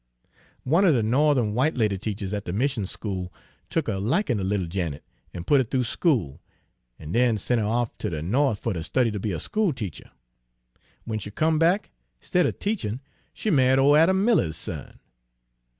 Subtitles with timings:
[0.63, 3.31] "One er de No'the'n w'ite lady teachers at de mission school
[3.69, 6.41] tuck a likin' ter little Janet, an' put her thoo school,
[6.97, 9.73] an' den sent her off ter de No'th fer ter study ter be a school
[9.73, 10.09] teacher.
[11.05, 12.99] W'en she come back, 'stead er teachin'
[13.31, 14.99] she ma'ied ole Adam Miller's son."